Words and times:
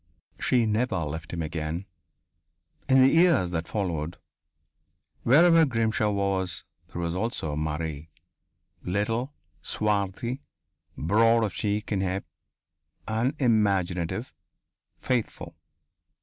She 0.39 0.65
never 0.65 0.97
left 1.01 1.31
him 1.31 1.43
again. 1.43 1.85
In 2.89 3.01
the 3.01 3.07
years 3.07 3.51
that 3.51 3.67
followed, 3.67 4.17
wherever 5.21 5.63
Grimshaw 5.63 6.09
was, 6.09 6.63
there 6.91 7.03
also 7.03 7.51
was 7.51 7.59
Marie 7.59 8.09
little, 8.81 9.31
swarthy, 9.61 10.41
broad 10.97 11.43
of 11.43 11.53
cheek 11.53 11.91
and 11.91 12.01
hip, 12.01 12.25
unimaginative, 13.07 14.33
faithful. 14.99 15.55